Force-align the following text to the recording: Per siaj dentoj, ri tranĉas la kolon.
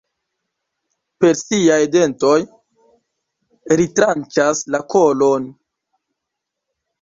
Per 1.23 1.35
siaj 1.41 1.77
dentoj, 1.95 2.37
ri 3.81 3.87
tranĉas 4.01 4.63
la 4.77 4.81
kolon. 4.95 5.47